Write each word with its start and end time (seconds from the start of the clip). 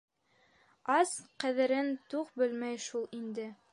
Ас 0.99 1.11
ҡәҙерен 1.43 1.91
туҡ 2.15 2.33
белмәй 2.43 2.81
шул 2.87 3.07
инде. 3.21 3.47